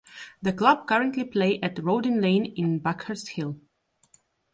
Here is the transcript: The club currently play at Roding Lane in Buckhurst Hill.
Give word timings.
The 0.41 0.51
club 0.51 0.87
currently 0.87 1.23
play 1.23 1.59
at 1.61 1.77
Roding 1.77 2.21
Lane 2.21 2.45
in 2.55 2.79
Buckhurst 2.79 3.27
Hill. 3.35 3.59